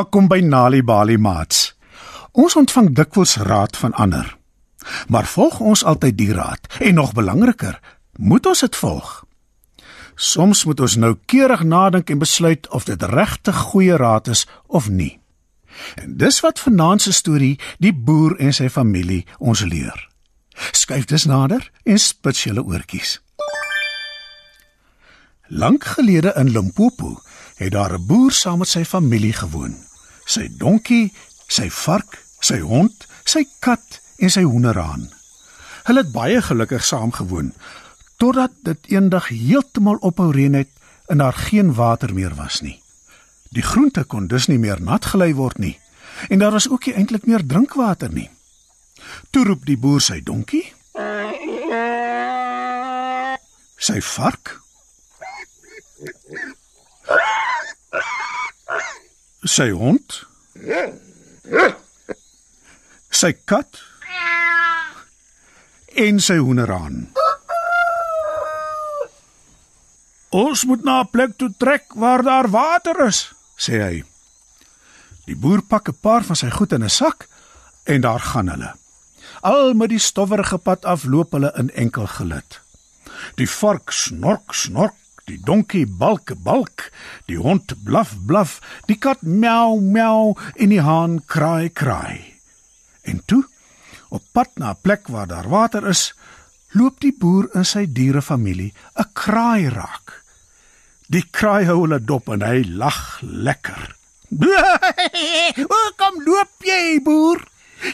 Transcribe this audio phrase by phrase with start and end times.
[0.00, 1.74] Welkom by Nali Bali Mats.
[2.32, 4.30] Ons ontvang dikwels raad van ander.
[5.12, 7.76] Maar volg ons altyd die raad en nog belangriker,
[8.16, 9.10] moet ons dit volg?
[10.14, 15.18] Soms moet ons noukeurig nadink en besluit of dit regtig goeie raad is of nie.
[16.00, 20.08] En dis wat vanaand se storie die boer en sy familie ons leer.
[20.72, 23.18] Skyf dus nader en spits julle oortjies.
[25.52, 27.18] Lank gelede in Limpopo
[27.60, 29.89] het daar 'n boer saam met sy familie gewoon.
[30.30, 31.10] Sy donkie,
[31.50, 35.08] sy vark, sy hond, sy kat en sy hoenderhaan.
[35.88, 37.54] Hulle het baie gelukkig saam gewoon
[38.20, 40.70] totdat dit eendag heeltemal ophou reën het
[41.08, 42.76] en daar geen water meer was nie.
[43.50, 45.78] Die groente kon dus nie meer nat gelei word nie
[46.28, 48.28] en daar was ook nie eintlik meer drinkwater nie.
[49.32, 50.66] Toe roep die boer sy donkie.
[53.80, 54.60] Sy vark
[59.48, 60.20] sy hond
[63.10, 63.80] sy kat
[65.96, 67.08] en sy hoenderhaan
[70.30, 74.04] Ons moet na 'n plek toe trek waar daar water is, sê hy.
[75.26, 77.26] Die boer pak 'n paar van sy goed in 'n sak
[77.84, 78.74] en daar gaan hulle.
[79.42, 82.60] Al met die stowwerige pad afloop hulle in enkel gelid.
[83.34, 84.94] Die vark snork snork
[85.30, 86.88] Die donkie balk balk,
[87.30, 88.56] die hond blaf blaf,
[88.90, 92.18] die kat miau miau en die haan kraai kraai.
[93.06, 93.44] En toe,
[94.10, 96.14] op pad na 'n plek waar daar water is,
[96.74, 100.22] loop die boer en sy dierefamilie 'n kraai raak.
[101.06, 103.96] Die kraai hou hulle dop en hy lag lekker.
[105.70, 107.38] "Hoe kom loop jy, boer?"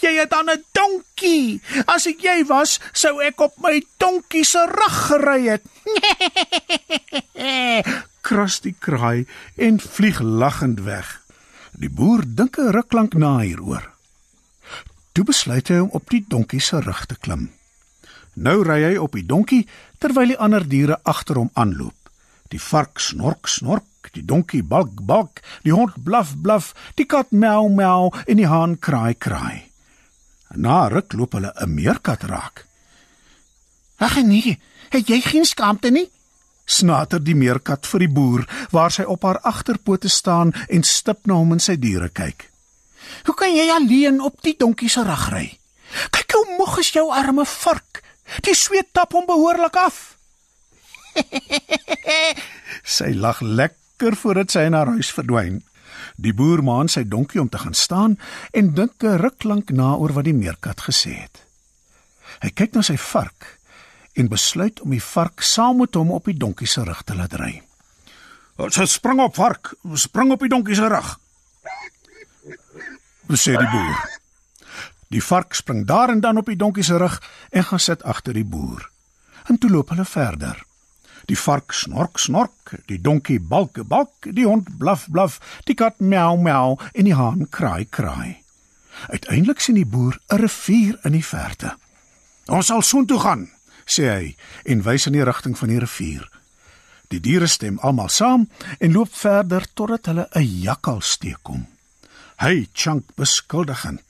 [0.00, 1.60] Jy het dan 'n donkie.
[1.86, 5.62] As ek jy was, sou ek op my donkie se rug gery het.
[8.26, 9.26] Kras die kraai
[9.56, 11.20] en vlieg lagend weg.
[11.72, 13.90] Die boer dink 'n ruk lank na hieroor.
[15.12, 17.50] Toe besluit hy om op die donkie se rug te klim.
[18.34, 19.66] Nou ry hy op die donkie
[19.98, 21.96] terwyl die ander diere agter hom aanloop.
[22.48, 27.68] Die vark snork snork, die donkie balk balk, die hond blaf blaf, die kat miau
[27.68, 29.71] miau en die haan kraai kraai.
[30.54, 32.66] Na ruk loop hulle 'n meerkat raak.
[33.96, 34.58] "Ag nee,
[34.88, 36.10] het jy geen skaamte nie?"
[36.64, 41.34] snater die meerkat vir die boer waar sy op haar agterpote staan en stip na
[41.34, 42.50] hom en sy diere kyk.
[43.24, 45.58] "Hoe kan jy alleen op die donkie se rug ry?
[46.10, 48.02] Kyk hoe moeg is jou arme vark.
[48.40, 50.16] Die sweet tap hom behoorlik af."
[52.96, 55.62] sy lag lekker voordat sy in haar huis verdwyn.
[56.16, 58.18] Die boer maan sy donkie om te gaan staan
[58.52, 61.46] en dink 'n ruk lank na oor wat die meerkat gesê het.
[62.40, 63.58] Hy kyk na sy vark
[64.14, 67.32] en besluit om die vark saam met hom op die donkie se rug te laat
[67.32, 67.62] ry.
[68.56, 71.18] "Ons spring op vark, spring op die donkie se rug."
[73.36, 74.20] sê die boer.
[75.12, 77.18] Die vark spring daar en dan op die donkie se rug
[77.50, 78.88] en gaan sit agter die boer.
[79.46, 80.62] En toe loop hulle verder.
[81.30, 86.36] Die vark snork snork, die donkie balk balk, die hond blaf blaf, die kat miau
[86.36, 88.42] miau en die haan kraai kraai.
[89.08, 91.76] Uiteindelik sien die boer 'n rivier in die verte.
[92.46, 93.50] "Ons sal soontoe gaan,"
[93.86, 96.28] sê hy en wys in die rigting van die rivier.
[97.08, 101.66] Die diere stem almal saam en loop verder totdat hulle 'n jakkals teekom.
[102.36, 104.00] Hy chunk beskuldigend.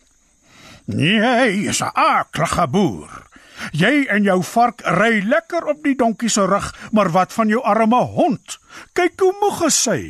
[0.84, 3.31] "Nee, jy is 'n aardige boer.
[3.70, 7.62] Jy en jou vark ry lekker op die donkie se rug, maar wat van jou
[7.62, 8.58] arme hond?
[8.98, 10.00] Kyk hoe moeg is sy.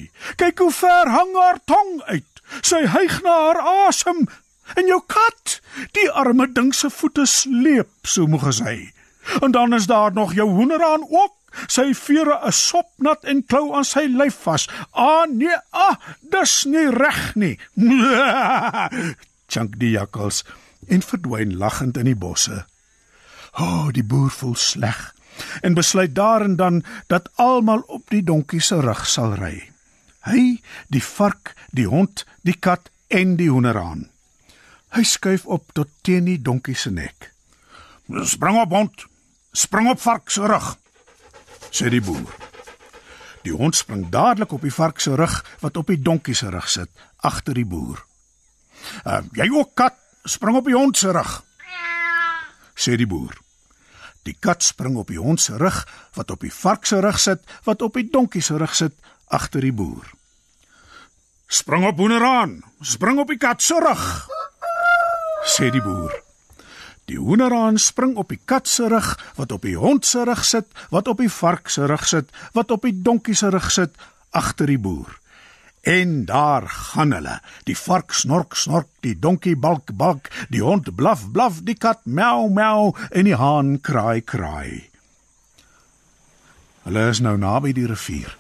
[0.41, 2.43] Kyk hoe ver hang haar tong uit.
[2.63, 4.25] Sy hyg na haar asem.
[4.79, 5.59] En jou kat,
[5.97, 8.79] die arme ding se voete sleep, so moeg is hy.
[9.43, 11.37] En dan is daar nog jou hoenderaan ook.
[11.69, 14.65] Sy vere is sopnat en klou aan sy lyf vas.
[14.97, 15.99] Ah nee, ah,
[16.33, 17.55] dis nie reg nie.
[19.53, 20.43] Chunk die jakkals
[20.89, 22.65] en verdwyn lagend in die bosse.
[23.53, 25.13] O, oh, die boer voel sleg
[25.61, 29.57] en besluit daar en dan dat almal op die donkie se rug sal ry.
[30.29, 30.61] Hy,
[30.93, 34.07] die vark, die hond, die kat en die hoenderhaan.
[34.93, 37.33] Hy skuif op tot teen die donkie se nek.
[38.25, 39.07] "Spring op hond,
[39.53, 40.77] spring op vark se rug,"
[41.71, 42.35] sê die boer.
[43.43, 46.69] Die hond spring dadelik op die vark se rug wat op die donkie se rug
[46.69, 48.05] sit, agter die boer.
[49.07, 49.95] Uh, "Jy ook kat,
[50.25, 51.43] spring op die hond se rug,"
[52.83, 53.37] sê die boer.
[54.27, 55.83] Die kat spring op die hond se rug
[56.17, 58.95] wat op die vark se rug sit wat op die donkie se rug sit
[59.27, 60.07] agter die boer.
[61.53, 64.05] Spring op hoenderaan, spring op die kat se rug.
[65.43, 66.15] sê die boer.
[67.11, 70.69] Die hoenderaan spring op die kat se rug wat op die hond se rug sit
[70.91, 73.99] wat op die vark se rug sit wat op die donkie se rug sit
[74.31, 75.22] agter die boer.
[75.83, 77.41] En daar gaan hulle.
[77.67, 82.47] Die vark snork snork, die donkie balk balk, die hond blaf blaf, die kat miau
[82.55, 84.93] miau en die haan kraai kraai.
[86.87, 88.31] Hulle is nou naby die rivier.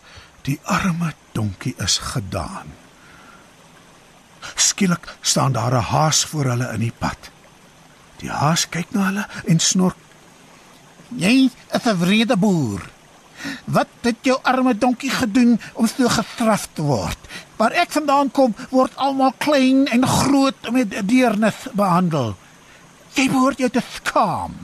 [0.46, 2.70] Die arme donkie is gedaan.
[4.54, 7.30] Skielik staan daar 'n haas voor hulle in die pad.
[8.18, 9.96] Die haas kyk na hulle en snork:
[11.08, 12.82] "Jy is 'n wrede boer.
[13.64, 17.21] Wat het jou arme donkie gedoen om so gestraf te word?
[17.62, 22.34] Waar ek vandaan kom, word almal klein en groot met deernis behandel.
[23.14, 24.56] Jy behoort jou te skaam."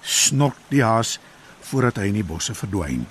[0.00, 1.18] Snork die haas
[1.60, 3.04] voordat hy in die bosse verdwyn.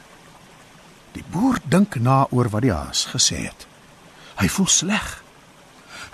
[1.13, 3.67] Die boer dink na oor wat die haas gesê het.
[4.41, 5.23] Hy voel sleg.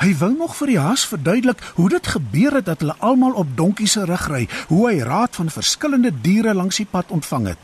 [0.04, 3.56] Hy wou nog vir die haas verduidelik hoe dit gebeur het dat hulle almal op
[3.58, 7.62] donkies se rug ry, hoe hy raad van verskillende diere langs die pad ontvang het.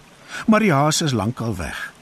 [0.47, 1.92] Maar die haas is lankal weg.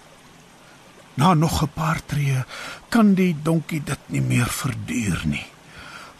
[1.14, 2.44] Na nog 'n paar tree
[2.90, 5.46] kan die donkie dit nie meer verduur nie.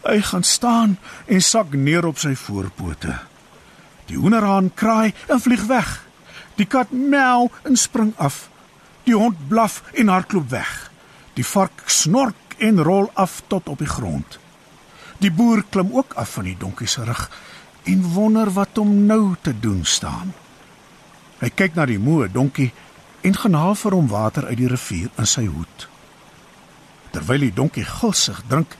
[0.02, 3.18] Hy gaan staan en sak neer op sy voorpote.
[4.06, 6.06] Die hoenderhaan kraai en vlieg weg.
[6.54, 8.48] Die kat miau en spring af.
[9.04, 10.90] Die hond blaf en hardloop weg.
[11.34, 14.38] Die vark snork en rol af tot op die grond.
[15.18, 17.30] Die boer klim ook af van die donkie se rug
[17.82, 20.34] en wonder wat om nou te doen staan.
[21.38, 22.72] Hy kyk na die moe donkie
[23.22, 25.86] en gaan haal vir hom water uit die rivier in sy hoed.
[27.14, 28.74] Terwyl die donkie gulsig drink,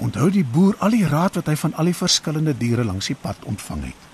[0.00, 3.18] onthou die boer al die raad wat hy van al die verskillende diere langs die
[3.18, 4.06] pad ontvang het.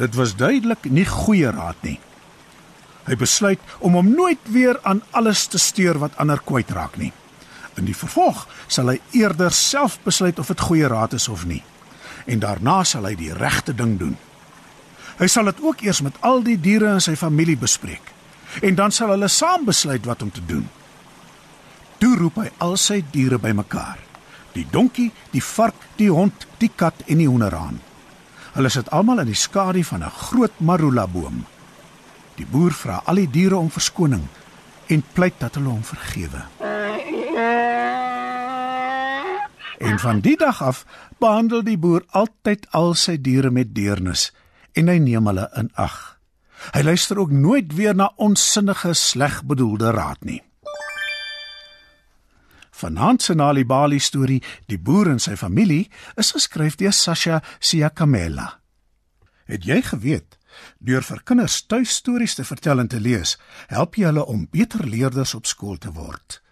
[0.00, 1.98] Dit was duidelik nie goeie raad nie.
[3.06, 7.12] Hy besluit om hom nooit weer aan alles te steur wat ander kwytraak nie.
[7.76, 11.62] In die vervolg sal hy eerder self besluit of dit goeie raad is of nie.
[12.26, 14.16] En daarna sal hy die regte ding doen.
[15.20, 18.15] Hy sal dit ook eers met al die diere in sy familie bespreek.
[18.60, 20.68] En dan sal hulle saam besluit wat om te doen.
[21.98, 23.98] Toe roep hy al sy diere bymekaar.
[24.52, 27.80] Die donkie, die vark, die hond, die kat en die hoenderhaan.
[28.56, 31.44] Hulle sit almal in die skadu van 'n groot marula boom.
[32.36, 34.28] Die boer vra al die diere om verskoning
[34.86, 36.42] en pleit dat hulle hom vergewe.
[39.78, 40.84] En van die dag af
[41.18, 44.32] behandel die boer altyd al sy diere met deernis
[44.72, 46.15] en hy neem hulle in ag.
[46.74, 50.42] Hy luister ook nooit weer na onsinnige slegbedoelde raad nie.
[52.76, 58.60] Vanaand se Nali Bali storie, Die boer en sy familie, is geskryf deur Sasha Siyakamela.
[59.46, 60.36] Het jy geweet
[60.78, 63.38] Deur vir kinders tuistories te vertel en te lees,
[63.72, 66.42] help jy hulle om beter leerders op skool te word.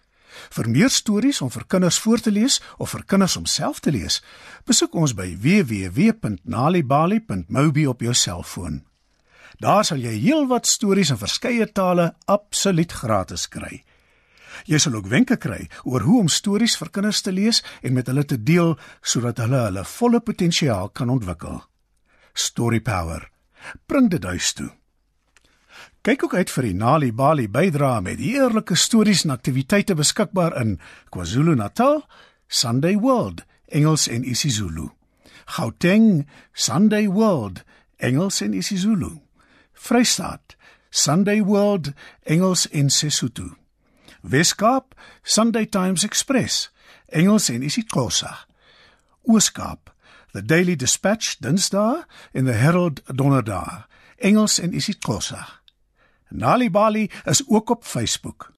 [0.51, 3.91] Vir meer stories om vir kinders voor te lees of vir kinders om self te
[3.95, 4.23] lees,
[4.67, 8.83] besoek ons by www.nalibali.mobi op jou selfoon.
[9.59, 13.83] Daar sal jy heelwat stories in verskeie tale absoluut gratis kry.
[14.65, 18.07] Jy sal ook wenke kry oor hoe om stories vir kinders te lees en met
[18.07, 21.61] hulle te deel sodat hulle hulle volle potensiaal kan ontwikkel.
[22.33, 23.29] Story Power
[23.87, 24.69] bring dit huis toe.
[26.05, 30.77] Kyk ook uit vir die Nali Bali bydra met heerlike stories en aktiwiteite beskikbaar in
[31.09, 32.03] KwaZulu-Natal,
[32.47, 33.41] Sunday World,
[33.73, 34.91] Engels en isiZulu.
[35.57, 37.63] Gauteng, Sunday World,
[37.97, 39.24] Engels en isiZulu.
[39.75, 40.55] Vrystaat,
[40.89, 43.55] Sunday World, Engels en Sesotho.
[44.21, 46.71] Weskaap, Sunday Times Express,
[47.05, 48.47] Engels en isiXhosa.
[49.27, 49.93] Ooskaap,
[50.31, 53.85] The Daily Dispatch Dinsdae en The Herald Donderdae,
[54.17, 55.45] Engels en isiXhosa.
[56.29, 58.54] Nali Bali is ook op Facebook.